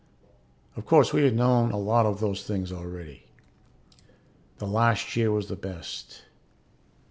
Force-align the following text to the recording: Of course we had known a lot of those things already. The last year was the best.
Of 0.75 0.83
course 0.87 1.13
we 1.13 1.21
had 1.25 1.35
known 1.35 1.71
a 1.71 1.77
lot 1.77 2.07
of 2.07 2.19
those 2.19 2.43
things 2.43 2.71
already. 2.71 3.27
The 4.57 4.65
last 4.65 5.15
year 5.15 5.31
was 5.31 5.47
the 5.47 5.55
best. 5.55 6.23